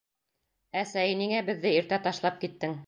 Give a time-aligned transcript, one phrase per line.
[0.81, 2.77] —Әсәй, ниңә беҙҙе иртә ташлап киттең?